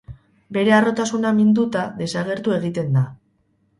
[0.57, 3.05] Bere harrotasuna minduta, desagertu egiten da.